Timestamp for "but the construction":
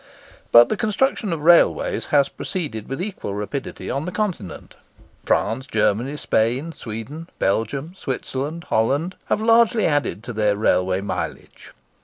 0.51-1.31